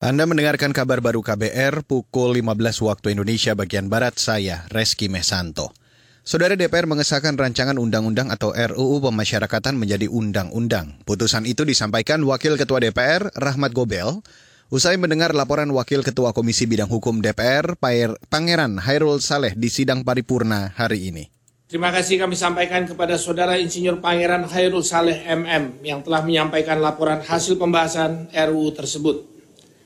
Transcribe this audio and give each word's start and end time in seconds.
Anda 0.00 0.24
mendengarkan 0.24 0.72
kabar 0.72 1.04
baru 1.04 1.20
KBR 1.20 1.84
pukul 1.84 2.32
15 2.32 2.56
waktu 2.88 3.12
Indonesia 3.12 3.52
bagian 3.52 3.92
Barat, 3.92 4.16
saya 4.16 4.64
Reski 4.72 5.12
Mesanto. 5.12 5.76
Saudara 6.24 6.56
DPR 6.56 6.88
mengesahkan 6.88 7.36
rancangan 7.36 7.76
undang-undang 7.76 8.32
atau 8.32 8.48
RUU 8.48 9.04
pemasyarakatan 9.04 9.76
menjadi 9.76 10.08
undang-undang. 10.08 11.04
Putusan 11.04 11.44
itu 11.44 11.68
disampaikan 11.68 12.24
Wakil 12.24 12.56
Ketua 12.56 12.80
DPR, 12.80 13.28
Rahmat 13.36 13.76
Gobel, 13.76 14.24
usai 14.72 14.96
mendengar 14.96 15.36
laporan 15.36 15.68
Wakil 15.68 16.00
Ketua 16.00 16.32
Komisi 16.32 16.64
Bidang 16.64 16.88
Hukum 16.88 17.20
DPR, 17.20 17.76
Pangeran 17.76 18.80
Hairul 18.80 19.20
Saleh 19.20 19.52
di 19.52 19.68
sidang 19.68 20.00
paripurna 20.00 20.72
hari 20.80 21.12
ini. 21.12 21.28
Terima 21.68 21.92
kasih 21.92 22.16
kami 22.16 22.40
sampaikan 22.40 22.88
kepada 22.88 23.20
Saudara 23.20 23.60
Insinyur 23.60 24.00
Pangeran 24.00 24.48
Hairul 24.48 24.80
Saleh 24.80 25.28
MM 25.28 25.84
yang 25.84 26.00
telah 26.00 26.24
menyampaikan 26.24 26.80
laporan 26.80 27.20
hasil 27.20 27.60
pembahasan 27.60 28.32
RUU 28.32 28.72
tersebut. 28.72 29.39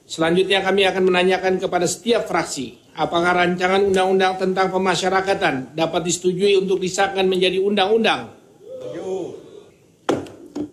Selanjutnya 0.04 0.60
kami 0.60 0.84
akan 0.84 1.08
menanyakan 1.08 1.56
kepada 1.56 1.88
setiap 1.88 2.28
fraksi, 2.28 2.76
apakah 2.92 3.40
rancangan 3.40 3.88
undang-undang 3.88 4.36
tentang 4.36 4.68
pemasyarakatan 4.68 5.72
dapat 5.72 6.00
disetujui 6.04 6.60
untuk 6.60 6.76
disahkan 6.76 7.24
menjadi 7.24 7.56
undang-undang? 7.64 8.36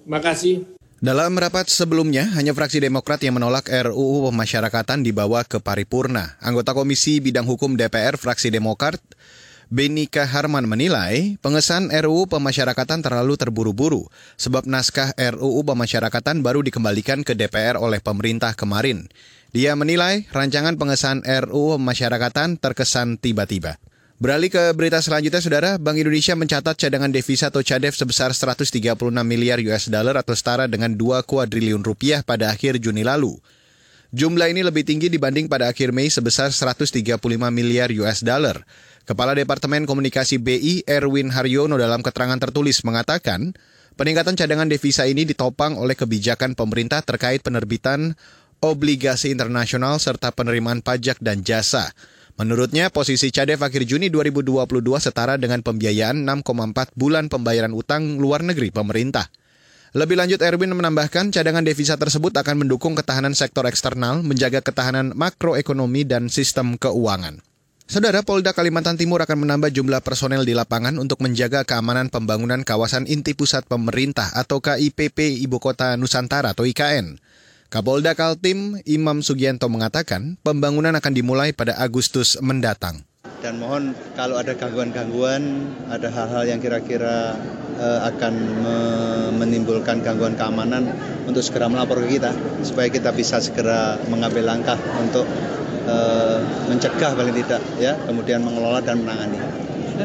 Terima 0.03 0.20
kasih. 0.20 0.67
Dalam 1.02 1.34
rapat 1.34 1.66
sebelumnya, 1.72 2.30
hanya 2.38 2.53
fraksi 2.53 2.77
Demokrat 2.77 3.23
yang 3.25 3.39
menolak 3.39 3.72
RUU 3.72 4.30
pemasyarakatan 4.30 5.02
dibawa 5.02 5.41
ke 5.41 5.58
paripurna. 5.58 6.38
Anggota 6.44 6.77
Komisi 6.77 7.17
Bidang 7.17 7.48
Hukum 7.48 7.73
DPR 7.73 8.20
fraksi 8.22 8.53
Demokrat, 8.53 9.02
Benika 9.71 10.27
Harman 10.27 10.67
menilai 10.67 11.39
pengesahan 11.39 11.88
RUU 11.88 12.27
pemasyarakatan 12.27 12.99
terlalu 12.99 13.39
terburu-buru 13.39 14.03
sebab 14.35 14.67
naskah 14.67 15.16
RUU 15.16 15.63
pemasyarakatan 15.63 16.44
baru 16.44 16.59
dikembalikan 16.59 17.23
ke 17.23 17.31
DPR 17.31 17.80
oleh 17.80 18.03
pemerintah 18.03 18.52
kemarin. 18.52 19.07
Dia 19.55 19.80
menilai 19.80 20.27
rancangan 20.35 20.75
pengesahan 20.75 21.23
RUU 21.47 21.80
pemasyarakatan 21.80 22.59
terkesan 22.59 23.16
tiba-tiba. 23.16 23.80
Beralih 24.19 24.52
ke 24.52 24.75
berita 24.75 24.99
selanjutnya, 24.99 25.39
Saudara, 25.39 25.80
Bank 25.80 25.95
Indonesia 25.95 26.36
mencatat 26.36 26.75
cadangan 26.75 27.08
devisa 27.08 27.47
atau 27.47 27.64
CADEV 27.64 27.95
sebesar 27.95 28.36
136 28.36 28.75
miliar 29.23 29.64
US 29.72 29.88
dollar 29.88 30.19
atau 30.19 30.36
setara 30.36 30.67
dengan 30.67 30.99
2 30.99 31.23
kuadriliun 31.23 31.80
rupiah 31.80 32.27
pada 32.27 32.52
akhir 32.52 32.75
Juni 32.83 33.08
lalu. 33.08 33.39
Jumlah 34.12 34.52
ini 34.52 34.59
lebih 34.59 34.84
tinggi 34.84 35.08
dibanding 35.08 35.48
pada 35.48 35.72
akhir 35.72 35.95
Mei 35.95 36.12
sebesar 36.12 36.52
135 36.52 37.16
miliar 37.48 37.88
US 38.04 38.20
dollar. 38.20 38.59
Kepala 39.08 39.31
Departemen 39.31 39.88
Komunikasi 39.88 40.36
BI 40.36 40.84
Erwin 40.84 41.31
Haryono 41.31 41.80
dalam 41.80 42.04
keterangan 42.04 42.36
tertulis 42.36 42.84
mengatakan, 42.84 43.56
peningkatan 43.95 44.36
cadangan 44.36 44.67
devisa 44.67 45.08
ini 45.08 45.23
ditopang 45.23 45.80
oleh 45.80 45.95
kebijakan 45.95 46.59
pemerintah 46.59 47.00
terkait 47.08 47.39
penerbitan 47.39 48.20
obligasi 48.59 49.32
internasional 49.32 49.95
serta 49.95 50.36
penerimaan 50.36 50.84
pajak 50.84 51.23
dan 51.23 51.48
jasa. 51.48 51.95
Menurutnya, 52.36 52.92
posisi 52.92 53.32
CADEV 53.32 53.64
akhir 53.64 53.88
Juni 53.88 54.12
2022 54.12 54.59
setara 55.00 55.39
dengan 55.39 55.64
pembiayaan 55.64 56.28
6,4 56.28 57.00
bulan 57.00 57.32
pembayaran 57.32 57.72
utang 57.72 58.20
luar 58.20 58.44
negeri 58.44 58.76
pemerintah. 58.76 59.32
Lebih 59.92 60.16
lanjut, 60.16 60.39
Erwin 60.39 60.72
menambahkan 60.72 61.36
cadangan 61.36 61.67
devisa 61.67 62.00
tersebut 62.00 62.31
akan 62.31 62.64
mendukung 62.64 62.95
ketahanan 62.95 63.36
sektor 63.36 63.67
eksternal, 63.67 64.23
menjaga 64.23 64.64
ketahanan 64.64 65.11
makroekonomi 65.11 66.08
dan 66.08 66.31
sistem 66.31 66.80
keuangan. 66.80 67.44
Saudara 67.92 68.23
Polda 68.23 68.56
Kalimantan 68.56 68.95
Timur 68.95 69.20
akan 69.20 69.44
menambah 69.44 69.67
jumlah 69.67 70.00
personel 70.00 70.48
di 70.48 70.56
lapangan 70.56 70.95
untuk 70.95 71.20
menjaga 71.20 71.67
keamanan 71.67 72.08
pembangunan 72.08 72.64
kawasan 72.64 73.03
inti 73.03 73.36
pusat 73.36 73.67
pemerintah 73.67 74.31
atau 74.31 74.64
KIPP 74.64 75.44
Ibu 75.44 75.59
Kota 75.59 76.00
Nusantara 76.00 76.55
atau 76.55 76.64
IKN. 76.64 77.20
Kapolda 77.67 78.16
Kaltim 78.16 78.80
Imam 78.88 79.20
Sugianto 79.20 79.67
mengatakan 79.67 80.39
pembangunan 80.39 80.95
akan 80.95 81.11
dimulai 81.11 81.52
pada 81.52 81.76
Agustus 81.76 82.39
mendatang. 82.39 83.03
Dan 83.42 83.58
mohon 83.58 83.97
kalau 84.14 84.38
ada 84.38 84.53
gangguan-gangguan, 84.53 85.73
ada 85.89 86.14
hal-hal 86.14 86.45
yang 86.45 86.61
kira-kira 86.61 87.33
uh, 87.82 87.99
akan 88.14 88.33
me 88.61 88.77
menimbulkan 89.42 90.05
gangguan 90.05 90.38
keamanan 90.38 90.93
untuk 91.26 91.42
segera 91.42 91.65
melapor 91.65 92.05
ke 92.05 92.21
kita 92.21 92.30
supaya 92.61 92.93
kita 92.93 93.10
bisa 93.10 93.42
segera 93.42 93.98
mengambil 94.14 94.45
langkah 94.45 94.77
untuk 95.02 95.26
uh, 95.89 96.38
mencegah 96.70 97.17
paling 97.17 97.33
tidak 97.33 97.61
ya, 97.82 97.98
kemudian 98.05 98.45
mengelola 98.45 98.86
dan 98.86 99.02
menangani 99.02 99.42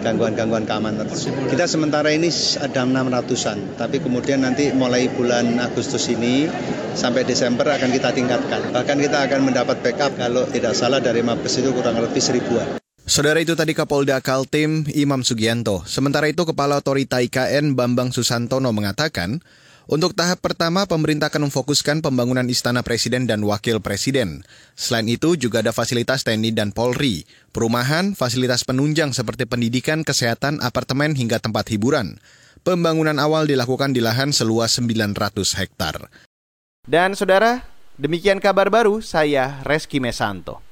gangguan-gangguan 0.00 0.64
keamanan. 0.64 1.08
Kita 1.48 1.64
sementara 1.68 2.12
ini 2.12 2.28
ada 2.60 2.84
600-an, 2.84 3.80
tapi 3.80 4.00
kemudian 4.00 4.44
nanti 4.44 4.72
mulai 4.72 5.08
bulan 5.12 5.60
Agustus 5.60 6.08
ini 6.12 6.48
sampai 6.96 7.24
Desember 7.24 7.68
akan 7.68 7.92
kita 7.92 8.12
tingkatkan. 8.12 8.72
Bahkan 8.72 8.96
kita 8.96 9.28
akan 9.28 9.40
mendapat 9.44 9.80
backup 9.84 10.16
kalau 10.16 10.44
tidak 10.48 10.72
salah 10.76 11.00
dari 11.00 11.20
Mabes 11.20 11.60
itu 11.60 11.72
kurang 11.72 12.00
lebih 12.00 12.20
seribuan. 12.20 12.85
Saudara 13.06 13.38
itu 13.38 13.54
tadi 13.54 13.70
Kapolda 13.70 14.18
Kaltim 14.18 14.82
Imam 14.90 15.22
Sugianto. 15.22 15.86
Sementara 15.86 16.26
itu 16.26 16.42
Kepala 16.42 16.82
Otorita 16.82 17.22
IKN 17.22 17.78
Bambang 17.78 18.10
Susantono 18.10 18.74
mengatakan, 18.74 19.38
untuk 19.86 20.18
tahap 20.18 20.42
pertama, 20.42 20.90
pemerintah 20.90 21.30
akan 21.30 21.46
memfokuskan 21.46 22.02
pembangunan 22.02 22.42
Istana 22.50 22.82
Presiden 22.82 23.30
dan 23.30 23.46
Wakil 23.46 23.78
Presiden. 23.78 24.42
Selain 24.74 25.06
itu, 25.06 25.38
juga 25.38 25.62
ada 25.62 25.70
fasilitas 25.70 26.26
TNI 26.26 26.50
dan 26.50 26.74
Polri, 26.74 27.22
perumahan, 27.54 28.18
fasilitas 28.18 28.66
penunjang 28.66 29.14
seperti 29.14 29.46
pendidikan, 29.46 30.02
kesehatan, 30.02 30.58
apartemen, 30.58 31.14
hingga 31.14 31.38
tempat 31.38 31.70
hiburan. 31.70 32.18
Pembangunan 32.66 33.22
awal 33.22 33.46
dilakukan 33.46 33.94
di 33.94 34.02
lahan 34.02 34.34
seluas 34.34 34.82
900 34.82 35.14
hektar. 35.62 36.10
Dan 36.82 37.14
saudara, 37.14 37.62
demikian 38.02 38.42
kabar 38.42 38.66
baru 38.66 38.98
saya 38.98 39.62
Reski 39.62 40.02
Mesanto. 40.02 40.65